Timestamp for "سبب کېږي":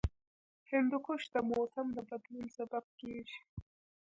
2.57-3.39